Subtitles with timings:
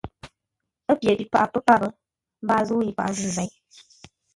[0.89, 1.81] Ə́ pye pi paghʼə pə̌ páp,
[2.43, 3.51] mbaa zə̂u yi paghʼə zʉ̂ zěi.